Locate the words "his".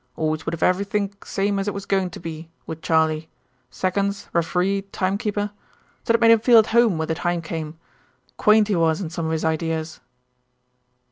9.31-9.45